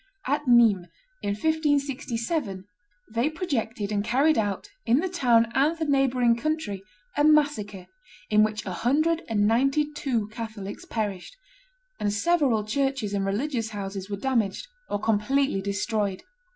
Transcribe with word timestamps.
At 0.25 0.47
Nimes, 0.47 0.87
in 1.21 1.29
1567, 1.35 2.65
they 3.13 3.29
projected 3.29 3.91
and 3.91 4.03
carried 4.03 4.35
out, 4.35 4.67
in 4.83 4.97
the 4.99 5.07
town 5.07 5.51
and 5.53 5.77
the 5.77 5.85
neighboring 5.85 6.35
country, 6.35 6.81
a 7.15 7.23
massacre 7.23 7.85
in 8.31 8.41
which 8.43 8.65
a 8.65 8.71
hundred 8.73 9.21
and 9.29 9.45
ninety 9.45 9.91
two 9.93 10.27
Catholics 10.29 10.85
perished; 10.85 11.37
and 11.99 12.11
several 12.11 12.65
churches 12.65 13.13
and 13.13 13.27
religious 13.27 13.69
houses 13.69 14.09
were 14.09 14.17
damaged 14.17 14.65
or 14.89 14.99
completely 14.99 15.61
destroyed. 15.61 16.23